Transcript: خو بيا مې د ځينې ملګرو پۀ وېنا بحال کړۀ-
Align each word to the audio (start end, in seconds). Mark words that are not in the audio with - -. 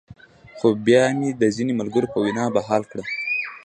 خو 0.57 0.67
بيا 0.85 1.03
مې 1.17 1.29
د 1.41 1.43
ځينې 1.55 1.73
ملګرو 1.79 2.11
پۀ 2.11 2.17
وېنا 2.21 2.45
بحال 2.55 2.83
کړۀ- 2.91 3.03